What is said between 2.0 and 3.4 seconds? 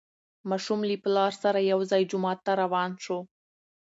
جومات ته روان شو